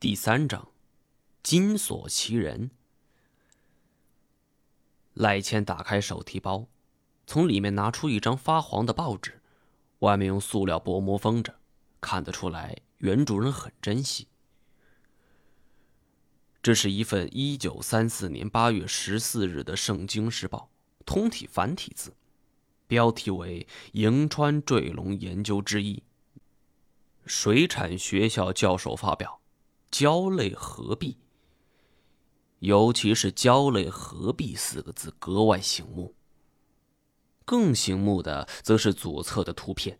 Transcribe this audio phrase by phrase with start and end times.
[0.00, 0.68] 第三章，
[1.42, 2.70] 金锁奇人。
[5.14, 6.68] 赖谦打开手提包，
[7.26, 9.42] 从里面拿出一张发黄的报纸，
[9.98, 11.58] 外面用塑料薄膜封着，
[12.00, 14.28] 看得出来原主人很珍惜。
[16.62, 20.70] 这是一份一九三四年八月十四日的《圣经时报》，
[21.04, 22.14] 通体繁体字，
[22.86, 25.96] 标题为《银川坠龙研究之一》，
[27.26, 29.37] 水产学校教授发表。
[29.90, 31.16] 胶类合璧，
[32.58, 36.14] 尤其是“胶类合璧”四个字格外醒目。
[37.44, 39.98] 更醒目的则是左侧的图片，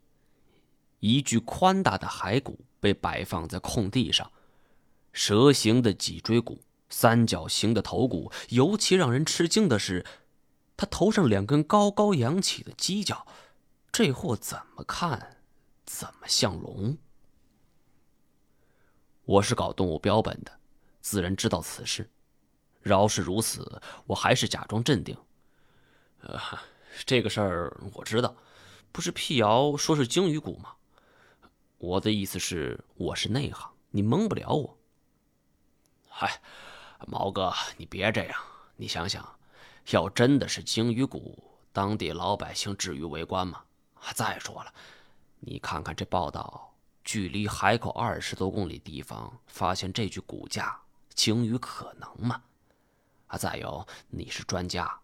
[1.01, 4.31] 一具宽大的骸骨被摆放在空地上，
[5.13, 10.05] 蛇形的脊椎骨，三角形的头骨，尤其让人吃惊的是，
[10.77, 13.27] 他头上两根高高扬起的犄角，
[13.91, 15.39] 这货怎么看，
[15.87, 16.99] 怎么像龙。
[19.29, 20.51] 我是搞动物标本的，
[21.03, 22.09] 自然知道此事。
[22.81, 25.15] 饶是如此，我还是假装镇定。
[26.23, 26.41] 呃，
[27.05, 28.35] 这个事儿我知道，
[28.91, 30.75] 不是辟谣说是鲸鱼骨吗？
[31.77, 34.79] 我的意思是，我是内行，你蒙不了我。
[36.09, 36.41] 嗨，
[37.07, 38.43] 毛哥，你别这样。
[38.77, 39.39] 你想想，
[39.91, 43.63] 要真的是鲸鱼骨，当地老百姓至于围观吗？
[44.15, 44.73] 再说了，
[45.41, 46.68] 你看看这报道。
[47.09, 50.79] 距离海口二十多公里地方发现这具骨架，
[51.15, 52.43] 鲸鱼可能吗？
[53.29, 55.01] 啊，再有，你是专家，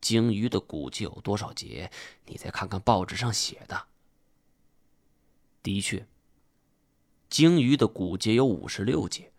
[0.00, 1.88] 鲸鱼的骨节有多少节？
[2.24, 3.80] 你再看看报纸上写的。
[5.62, 6.04] 的确，
[7.30, 9.30] 鲸鱼的骨节有五十六节，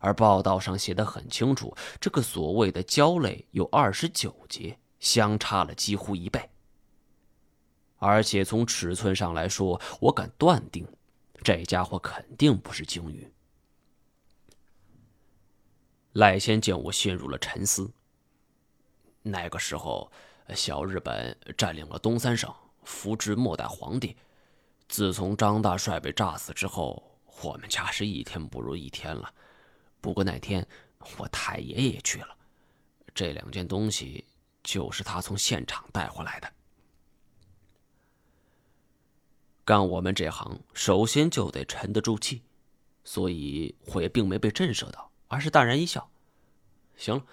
[0.00, 6.50] 而报道上写的很清楚，这个所谓的胶类有二十九节，相差了几乎一倍。
[7.98, 10.84] 而且从尺寸上来说，我敢断定。
[11.42, 13.30] 这家伙肯定不是鲸鱼。
[16.12, 17.90] 赖先见我陷入了沉思。
[19.22, 20.10] 那个时候，
[20.54, 22.52] 小日本占领了东三省，
[22.84, 24.16] 扶植末代皇帝。
[24.88, 27.02] 自从张大帅被炸死之后，
[27.42, 29.32] 我们家是一天不如一天了。
[30.00, 30.66] 不过那天
[31.16, 32.36] 我太爷爷也去了，
[33.14, 34.24] 这两件东西
[34.62, 36.52] 就是他从现场带回来的。
[39.72, 42.42] 干我们这行，首先就得沉得住气，
[43.04, 46.10] 所以我也并没被震慑到，而是淡然一笑。
[46.94, 47.24] 行了，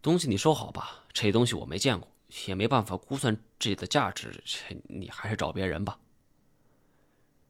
[0.00, 2.08] 东西你收好吧，这东西我没见过，
[2.46, 4.44] 也没办法估算这的价值，
[4.84, 5.98] 你还是找别人吧。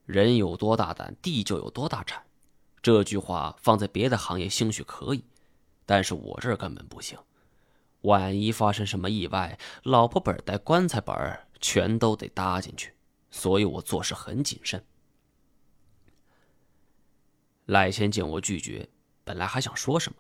[0.07, 2.25] 人有多大胆，地就有多大产。
[2.81, 5.23] 这句话放在别的行业兴许可以，
[5.85, 7.19] 但是我这儿根本不行。
[8.01, 12.95] 万一发生什么意外，老婆本带棺材本全都得搭进去。
[13.33, 14.85] 所以我做事很谨慎。
[17.67, 18.89] 赖先见我拒绝，
[19.25, 20.19] 本来还想说什么，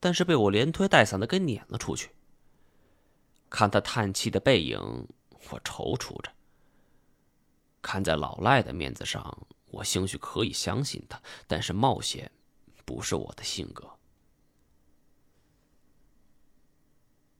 [0.00, 2.10] 但是被我连推带搡的给撵了出去。
[3.48, 4.78] 看他叹气的背影，
[5.50, 6.32] 我踌躇着。
[7.80, 12.30] 看在老赖的面子上，我兴许可以相信他，但是冒险
[12.84, 13.88] 不是我的性格。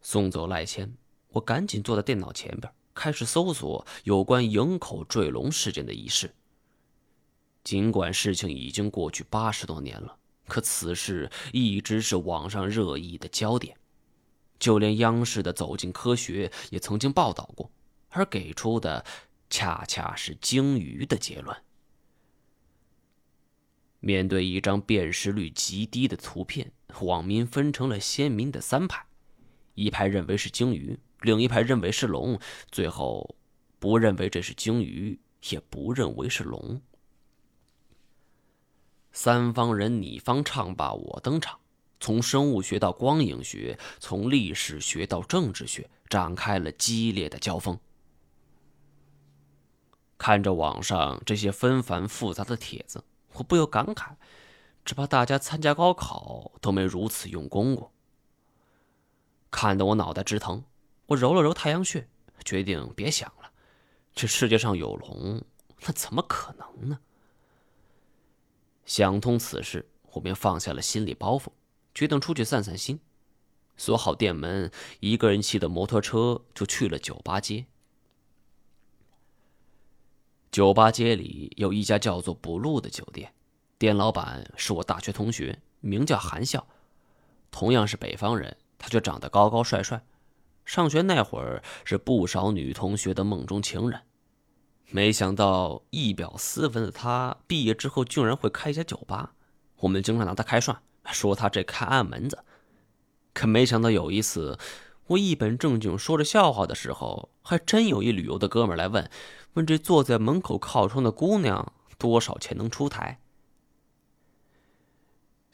[0.00, 0.96] 送走赖谦，
[1.30, 2.72] 我赶紧坐在电脑前边。
[2.98, 6.34] 开始搜索有关营口坠龙事件的仪式。
[7.62, 13.76] 尽管事情已经过去八十多年了，可此事一直是网上热议的焦点，
[14.58, 17.70] 就连央视的《走进科学》也曾经报道过，
[18.08, 19.04] 而给出的
[19.48, 21.56] 恰恰是鲸鱼的结论。
[24.00, 26.72] 面对一张辨识率极低的图片，
[27.02, 29.06] 网民分成了鲜明的三派：
[29.74, 30.98] 一派认为是鲸鱼。
[31.20, 32.38] 另一派认为是龙，
[32.70, 33.34] 最后
[33.78, 35.18] 不认为这是鲸鱼，
[35.50, 36.80] 也不认为是龙。
[39.12, 41.58] 三方人你方唱罢我登场，
[41.98, 47.76] 从生物学到光影学，从历史学到政治学，展开了激烈的交锋。
[50.16, 53.02] 看着网上这些纷繁复杂的帖子，
[53.32, 54.12] 我不由感慨：
[54.84, 57.92] 只怕大家参加高考都没如此用功过。
[59.50, 60.62] 看得我脑袋直疼。
[61.08, 62.06] 我揉了揉太阳穴，
[62.44, 63.50] 决定别想了。
[64.14, 65.42] 这世界上有龙，
[65.80, 66.98] 那怎么可能呢？
[68.84, 71.48] 想通此事，我便放下了心理包袱，
[71.94, 73.00] 决定出去散散心。
[73.78, 74.70] 锁好店门，
[75.00, 77.64] 一个人骑的摩托车就去了酒吧街。
[80.50, 83.32] 酒吧街里有一家叫做“不露”的酒店，
[83.78, 86.66] 店老板是我大学同学，名叫韩笑，
[87.50, 90.04] 同样是北方人，他却长得高高帅帅。
[90.68, 94.02] 上学那会儿是不少女同学的梦中情人，
[94.90, 99.32] 没想到一表斯文的他毕业之后竟然会开一家酒吧，
[99.76, 100.76] 我们经常拿他开涮，
[101.06, 102.44] 说他这开暗门子。
[103.32, 104.58] 可没想到有一次，
[105.06, 109.10] 我一本正经说着笑话的时候，还真有一旅游的哥们来问，
[109.54, 113.18] 问这坐在门口靠窗的姑娘多少钱能出台。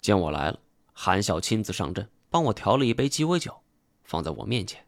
[0.01, 0.59] 见我来了，
[0.93, 3.61] 韩笑亲自上阵，帮我调了一杯鸡尾酒，
[4.03, 4.85] 放在我面前。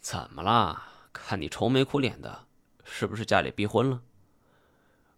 [0.00, 0.84] 怎么啦？
[1.12, 2.46] 看你愁眉苦脸的，
[2.84, 4.00] 是不是家里逼婚了？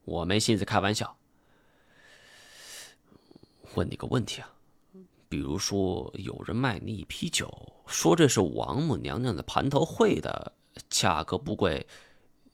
[0.05, 1.17] 我没心思开玩笑。
[3.75, 4.50] 问你个问题啊，
[5.29, 7.49] 比如说有人卖你一批酒，
[7.87, 10.53] 说这是王母娘娘的蟠桃会的，
[10.88, 11.87] 价格不贵，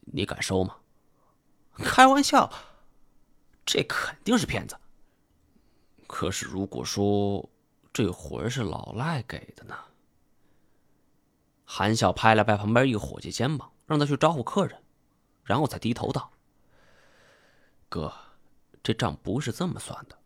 [0.00, 0.76] 你敢收吗？
[1.78, 2.52] 开玩笑，
[3.64, 4.76] 这肯定是骗子。
[6.06, 7.48] 可是如果说
[7.92, 9.74] 这魂是老赖给的呢？
[11.68, 14.80] 韩笑拍了拍旁边一个伙计肩膀，让他去招呼客人，
[15.42, 16.30] 然后才低头道
[17.90, 18.14] ：“哥，
[18.84, 20.16] 这账不是这么算的。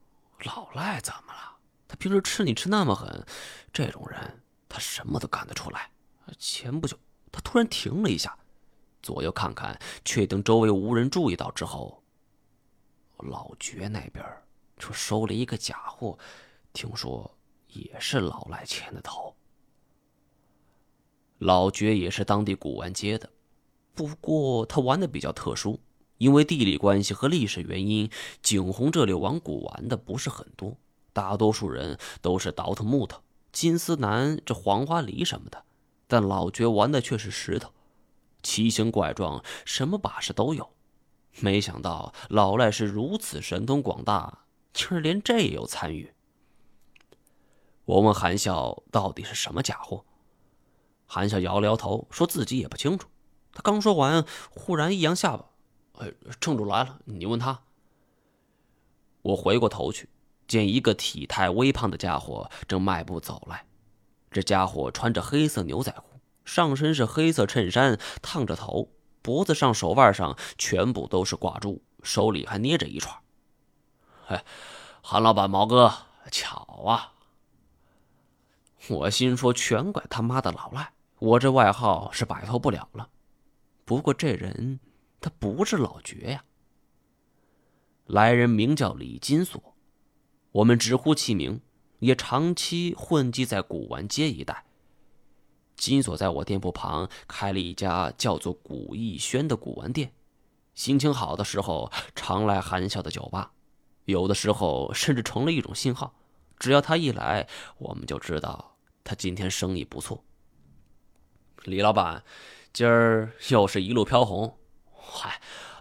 [0.44, 1.56] 老赖怎么了？
[1.88, 3.26] 他平时吃你吃那么狠，
[3.72, 5.90] 这种人他什么都干得出来。
[6.38, 6.96] 前不久
[7.32, 8.38] 他突然停了一下，
[9.02, 12.04] 左右看看，确定周围无人注意到之后，
[13.16, 14.24] 老爵那边
[14.76, 16.18] 就收了一个假货，
[16.72, 17.34] 听说
[17.66, 19.29] 也是老赖牵的头。”
[21.40, 23.30] 老爵也是当地古玩街的，
[23.94, 25.80] 不过他玩的比较特殊，
[26.18, 28.10] 因为地理关系和历史原因，
[28.42, 30.76] 景洪这里玩古玩的不是很多，
[31.14, 33.22] 大多数人都是倒腾木头、
[33.52, 35.64] 金丝楠、这黄花梨什么的，
[36.06, 37.72] 但老爵玩的却是石头，
[38.42, 40.68] 奇形怪状，什么把式都有。
[41.40, 44.44] 没想到老赖是如此神通广大，
[44.74, 46.12] 竟然连这也有参与。
[47.86, 50.04] 我问韩笑到底是什么假货？
[51.12, 53.08] 韩笑摇了摇头，说自己也不清楚。
[53.52, 55.44] 他刚说完，忽然一扬下巴
[55.98, 57.62] ：“哎，正主来了，你问他。”
[59.22, 60.08] 我回过头去，
[60.46, 63.66] 见一个体态微胖的家伙正迈步走来。
[64.30, 73.16] 这家伙穿着黑色牛仔裤，上身是黑色衬衫，烫着头，脖子上、手腕上全部都是挂珠，手里还捏着一串。
[74.28, 74.44] 哎，
[75.02, 75.92] 韩老板、毛哥，
[76.30, 77.14] 巧啊！
[78.88, 80.92] 我心说：全怪他妈的老赖。
[81.20, 83.10] 我这外号是摆脱不了了，
[83.84, 84.80] 不过这人
[85.20, 86.44] 他不是老爵呀。
[88.06, 89.76] 来人名叫李金锁，
[90.50, 91.60] 我们直呼其名，
[91.98, 94.64] 也长期混迹在古玩街一带。
[95.76, 100.12] 金锁在我店铺旁开了一家叫做“古逸轩”的古玩店，
[100.74, 103.52] 心情好的时候常来含笑的酒吧，
[104.06, 106.14] 有的时候甚至成了一种信号，
[106.58, 107.46] 只要他一来，
[107.76, 110.24] 我们就知道他今天生意不错。
[111.64, 112.24] 李老板，
[112.72, 114.58] 今儿又是一路飘红，
[114.94, 115.40] 嗨，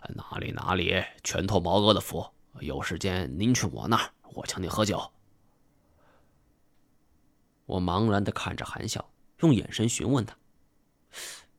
[0.09, 2.25] 哪里哪里，全托毛哥的福。
[2.59, 5.11] 有时间您去我那儿，我请你喝酒。
[7.65, 9.09] 我茫然的看着韩笑，
[9.39, 10.35] 用眼神询问他：“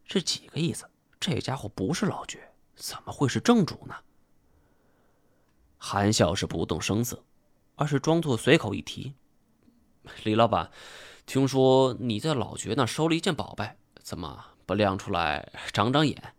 [0.05, 0.85] 这几个意思？
[1.19, 3.95] 这家伙不是老爵，怎么会是正主呢？”
[5.79, 7.25] 韩笑是不动声色，
[7.77, 9.15] 而是装作随口一提
[10.25, 10.71] ：“李老板，
[11.25, 16.35] 听说你在老爵那收了一件宝贝。”怎么不亮出来长长眼？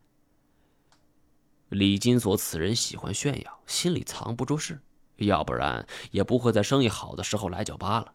[1.70, 4.82] 李金锁此人喜欢炫耀，心里藏不住事，
[5.18, 8.14] 要不然也不会在生意好的时候来酒吧了。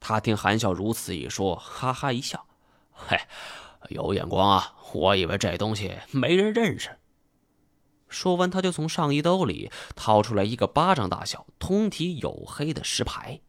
[0.00, 2.46] 他听韩笑如此一说，哈哈一笑
[2.90, 3.16] ：“嘿，
[3.90, 4.74] 有眼光啊！
[4.92, 6.98] 我以为这东西没人认识。”
[8.08, 13.40] 说完，他就从上衣兜里掏出来一个巴掌大小、通体黝黑的石牌。